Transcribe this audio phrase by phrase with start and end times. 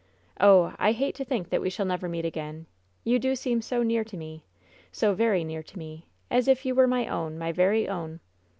[0.39, 0.73] Oh!
[0.79, 2.65] I hate to think that we shall never meet again.
[3.03, 4.43] You do seem so near to me!
[4.91, 6.07] So very near to me!
[6.31, 8.19] As if you were my own, my very own!